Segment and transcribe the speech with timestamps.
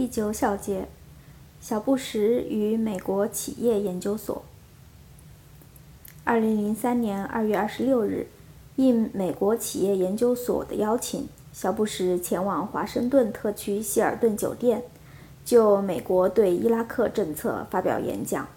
[0.00, 0.88] 第九小节，
[1.60, 4.42] 小布什与美国企业研究所。
[6.24, 8.26] 二零零三年二月二十六日，
[8.76, 14.82] 应美国企业研究所的邀请，小布什前往华盛顿特区希尔顿酒店，
[15.44, 18.48] 就美国对伊拉克政策发表演讲。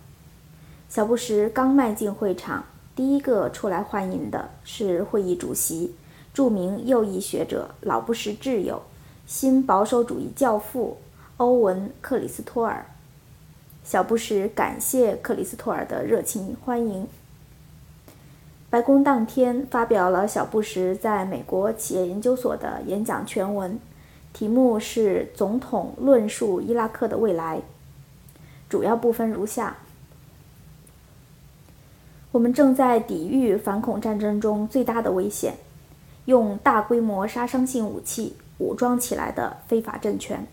[0.88, 2.64] 小布什刚迈进会场，
[2.96, 5.94] 第一个出来欢迎的是会议主席，
[6.34, 8.82] 著名右翼学者、老布什挚友、
[9.26, 10.96] 新保守主义教父。
[11.44, 12.86] 欧文·克里斯托尔，
[13.84, 17.06] 小布什感谢克里斯托尔的热情欢迎。
[18.70, 23.78] 白宫当天发表了小布什在美国企业研究所的演讲全文，
[24.32, 27.62] 题目是“总统论述伊拉克的未来”。
[28.70, 29.76] 主要部分如下：
[32.32, 35.56] 我们正在抵御反恐战争中最大的危险——
[36.24, 40.48] 用大规模杀伤性武器武装起来的非法政权。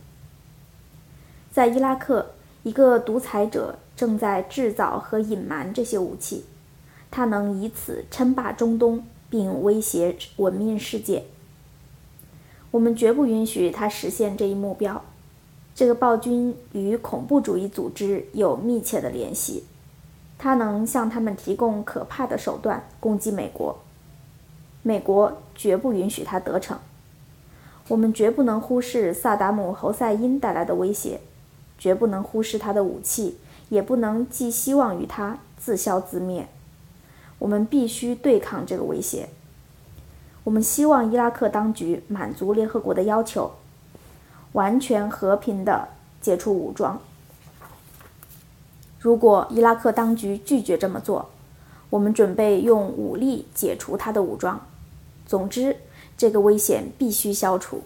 [1.50, 2.30] 在伊拉克，
[2.62, 6.44] 一个独裁者正在制造和隐瞒这些武器，
[7.10, 11.24] 他能以此称霸中东并威胁文明世界。
[12.70, 15.02] 我们绝不允许他实现这一目标。
[15.74, 19.64] 这个暴君与恐怖主义组织有密切的联系，
[20.38, 23.76] 他能向他们提供可怕的手段攻击美国。
[24.82, 26.78] 美国绝不允许他得逞。
[27.88, 31.20] 我们绝不能忽视萨达姆·侯赛因带来的威胁。
[31.80, 33.38] 绝不能忽视他的武器，
[33.70, 36.46] 也不能寄希望于他自消自灭。
[37.40, 39.30] 我们必须对抗这个威胁。
[40.44, 43.52] 我们希望伊拉克当局满足联合国的要求，
[44.52, 45.88] 完全和平地
[46.20, 47.00] 解除武装。
[48.98, 51.30] 如果伊拉克当局拒绝这么做，
[51.88, 54.60] 我们准备用武力解除他的武装。
[55.26, 55.76] 总之，
[56.18, 57.82] 这个危险必须消除。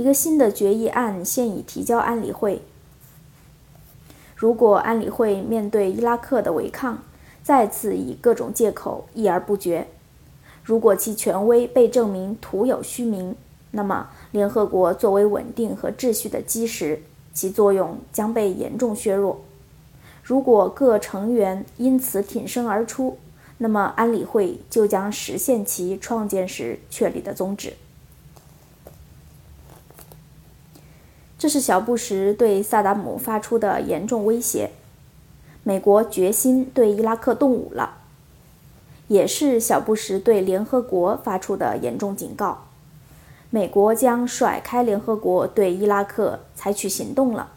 [0.00, 2.62] 一个新的决议案现已提交安理会。
[4.34, 7.02] 如果安理会面对伊拉克的违抗，
[7.42, 9.84] 再次以各种借口议而不决；
[10.64, 13.36] 如果其权威被证明徒有虚名，
[13.72, 17.02] 那么联合国作为稳定和秩序的基石，
[17.34, 19.42] 其作用将被严重削弱。
[20.22, 23.18] 如果各成员因此挺身而出，
[23.58, 27.74] 那么安理会就将实现其创建时确立的宗旨。
[31.40, 34.72] 这是小布什对萨达姆发出的严重威胁，
[35.62, 37.94] 美国决心对伊拉克动武了，
[39.08, 42.66] 也是小布什对联合国发出的严重警告，
[43.48, 47.50] 美国将甩开联合国对伊拉克采取行动了。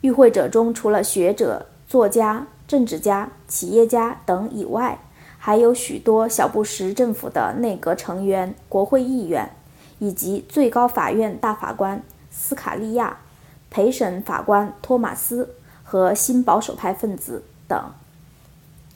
[0.00, 4.98] 与会者中除了学者、作家、政治家、企业家等以外，
[5.36, 9.50] 还有许多小布什政府的内阁成员、国会议员。
[10.00, 13.18] 以及最高法院大法官斯卡利亚、
[13.70, 17.80] 陪审法官托马斯和新保守派分子等。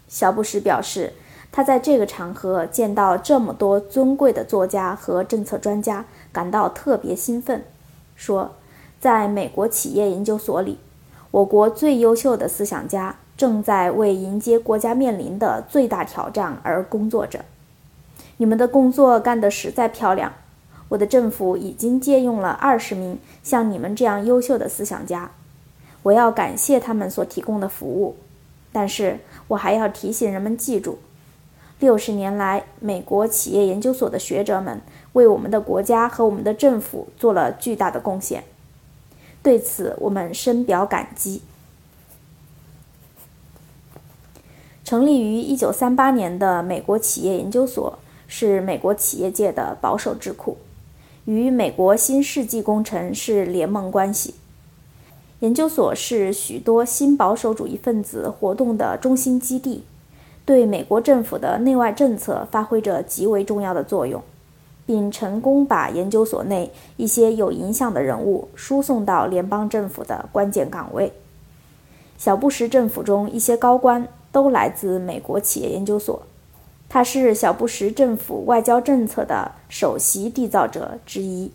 [0.09, 1.13] 小布什表示，
[1.53, 7.65] 他在这个场合见到这么多尊贵的作家和政策专家，感到特别兴奋。
[8.17, 8.53] 说，
[9.01, 10.79] 在美国企业研究所里，
[11.31, 17.45] 我国最优秀的思想家正在为迎接国家面临的最大挑战而工作着。
[18.37, 20.33] 你们的工作干得实在漂亮。
[20.89, 25.31] 我的政府已经借用了二十名像你们这样优秀的思想家，
[26.03, 28.17] 我要感谢他们所提供的服务。
[28.71, 29.19] 但是
[29.49, 30.99] 我还要提醒人们记住，
[31.79, 34.81] 六十年来，美国企业研究所的学者们
[35.13, 38.43] 为我们的国家和我们的政府做了巨大的贡献，
[39.43, 41.43] 对此我们深表感激。
[44.85, 50.59] 成立于一九三八年的美国企业研究所是美国企业界的保守智库。
[51.27, 54.35] 与美国新世纪工程是联盟关系。
[55.41, 59.85] 研究所是许多新保守主义分子活动的中心基地，
[60.45, 64.23] 对美国政府的内外政策发挥着极为重要的作用，
[64.87, 71.13] 并成功把研究所内一些有影响的人物输送到联邦政府的关键岗位。
[72.17, 76.23] 小布什政府中一些高官都来自美国企业研究所。
[76.95, 81.51] 他是小布什政府外交政策的首席缔造者之一。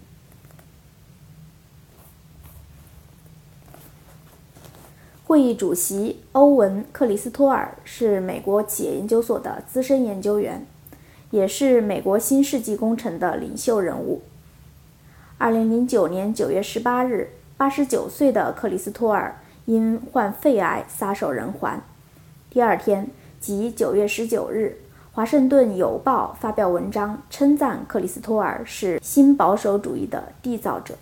[5.24, 10.68] 会议主席欧文·克里斯托尔是美国企业研究所的资深研究员，
[11.31, 14.21] 也是美国新世纪工程的领袖人物。
[15.38, 21.80] 二零零九年九月十八日，八十九岁的克里斯托尔因患肺癌撒手人寰。
[22.50, 23.07] 第二天，
[23.39, 24.81] 即九月十九日。
[25.19, 30.95] 华盛顿邮报发表文章称赞克里斯托尔是新保守主义的缔造者。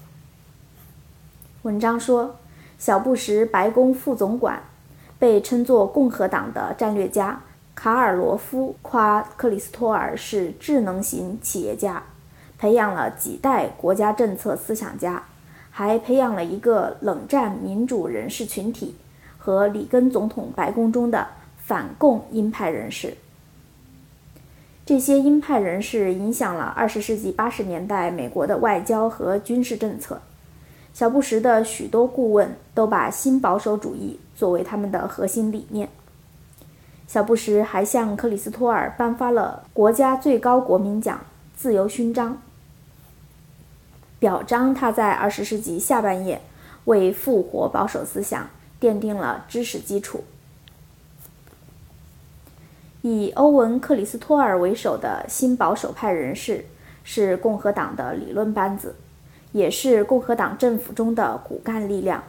[1.62, 2.36] 文章说，
[2.80, 4.64] 小布什白宫副总管
[5.20, 7.40] 被称作共和党的战略家
[7.76, 12.02] 卡尔罗夫夸克里斯托尔是智能型企业家，
[12.58, 15.22] 培养了几代国家政策思想家，
[15.70, 18.96] 还培养了一个冷战民主人士群体
[19.38, 21.28] 和里根总统白宫中的
[21.60, 23.16] 反共鹰派人士。
[24.88, 30.22] 这些鹰派人士影响了二十世纪八十年代美国的外交和军事政策。
[30.94, 35.90] 小布什的许多顾问都把新保守主义作为他们的核心理念。
[37.06, 41.20] 小布什还向克里斯托尔颁发了国家最高国民奖——
[41.54, 42.42] 自由勋章，
[44.20, 46.42] 表彰他在二十世纪下半叶
[46.86, 48.50] 为复活保守思想
[48.80, 50.24] 奠定了知识基础。
[53.08, 56.66] 以欧文·克里斯托尔为首的新保守派人士
[57.06, 58.96] 是共和党的理论班子，
[59.54, 62.22] 也是共和党政府中的骨干力量。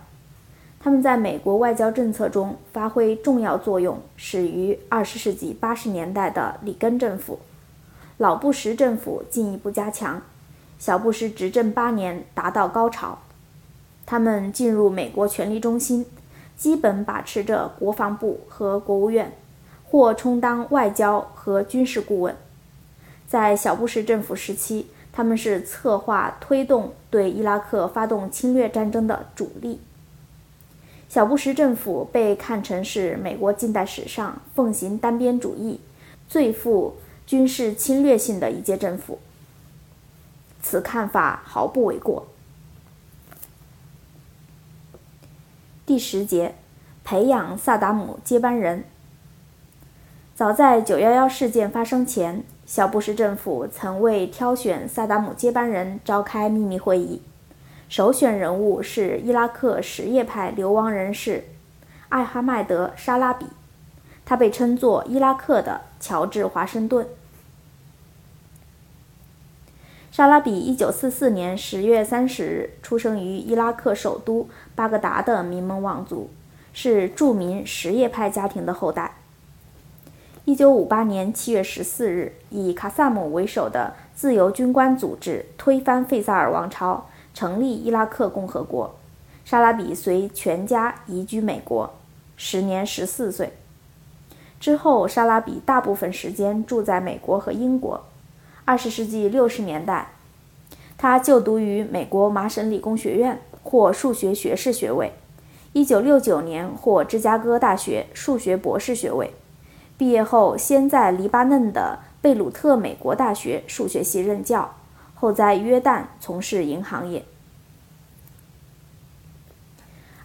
[0.79, 7.41] 他们在美国外交政策中发挥重要作用，始于20世纪80年代的里根政府，
[8.19, 10.23] 老布什政府进一步加强，
[10.79, 13.19] 小布什执政八年达到高潮。
[14.07, 16.07] 他们进入美国权力中心，
[16.57, 19.33] 基本把持着国防部和国务院。
[19.91, 22.37] 或充当外交和军事顾问。
[23.27, 29.81] 在小布什政府时期，他们是策划推动对伊拉克发动侵略战争的主力。
[31.09, 35.81] 小布什政府被看成是美国近代史上奉行单边主义、
[36.29, 36.97] 最富
[37.27, 39.19] 军事侵略性的一届政府。
[40.63, 42.29] 此看法毫不为过。
[45.87, 46.55] 第十节，
[47.05, 48.85] 培养萨达姆接班人。
[50.39, 57.21] 早在九幺幺事件发生前，小布什政府曾为挑选萨达姆接班人召开秘密会议，
[57.89, 61.47] 首选人物是伊拉克什叶派流亡人士
[62.11, 63.47] 艾哈迈德·沙拉比，
[64.25, 67.05] 他被称作伊拉克的乔治·华盛顿。
[70.13, 76.31] 沙拉比一九四四年十月三十日出生于伊拉克首都巴格达的名门望族，
[76.73, 79.17] 是著名什叶派家庭的后代。
[80.49, 87.05] 一九五八年七月十四日，以卡萨姆为首的自由军官组织推翻费萨尔王朝，
[87.35, 88.95] 成立伊拉克共和国。
[89.45, 91.93] 沙拉比随全家移居美国，
[92.39, 93.53] 时年十四岁。
[94.59, 98.07] 之后，沙拉比大部分时间住在美国和英国。
[98.65, 100.13] 二十世纪六十年代，
[100.97, 105.13] 他就读于美国麻省理工学院，获数学学士学位。
[105.75, 109.35] 一九六九年获芝加哥大学数学博士学位。
[109.99, 114.77] 毕业后，先在黎巴嫩的贝鲁特美国大学数学系任教，
[115.17, 117.25] 后在约旦从事银行业。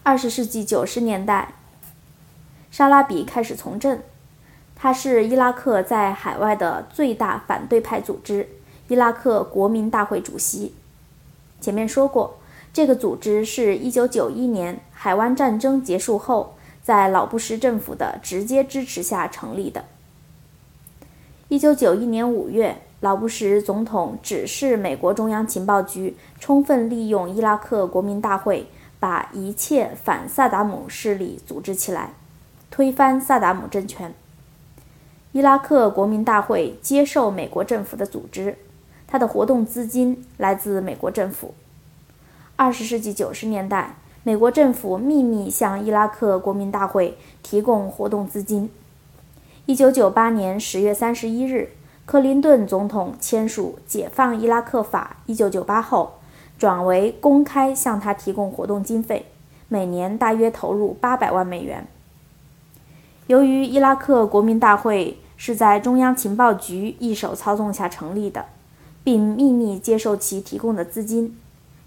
[0.04, 1.56] 二十世纪九十年代，
[2.70, 4.00] 沙拉比开始从政，
[4.76, 8.48] 他是伊拉克在海外的最大反对派组织——
[8.90, 10.76] 伊拉克国民大会主席。
[11.60, 12.38] 前面说过，
[12.72, 16.53] 这个组织是一九九一年海湾战争结束后。
[16.84, 19.86] 在老布什政府的直接支持下成立的。
[21.48, 28.68] 一九九一年五月，老布什总统指示美国中央情报局充分利用伊拉克国民大会，
[29.00, 32.14] 把一切反萨达姆势力组织起来，
[32.70, 34.14] 推翻萨达姆政权。
[35.32, 38.58] 伊拉克国民大会接受美国政府的组织，
[39.08, 41.54] 它的活动资金来自美国政府。
[42.58, 43.96] 二十世纪九十年代。
[44.26, 48.70] 美国政府秘密向伊拉克国民大会提供活动资金。
[49.66, 51.72] 一九九八年十月三十一日，
[52.06, 56.14] 克林顿总统签署《解放伊拉克法》一九九八后，
[56.58, 59.26] 转为公开向他提供活动经费，
[59.68, 61.86] 每年大约投入八百万美元。
[63.28, 68.46] 由于伊拉克国民大会是在中央情报局一手操纵下成立的，
[69.04, 71.38] 并秘密接受其提供的资金，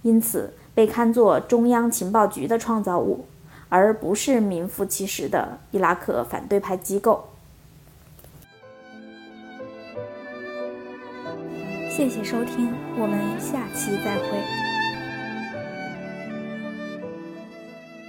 [0.03, 0.53] 因此。
[0.77, 3.25] 被看作中央情报局的创造物，
[3.71, 7.31] 而不是名副其实的伊拉克反对派机构。
[11.91, 14.66] 谢谢收听，我们下期再会。